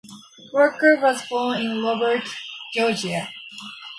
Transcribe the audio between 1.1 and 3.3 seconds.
born in Roberta, Georgia.